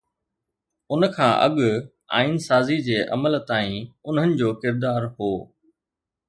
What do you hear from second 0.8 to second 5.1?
ان کان اڳ آئين سازي جي عمل تائين انهن جو ڪردار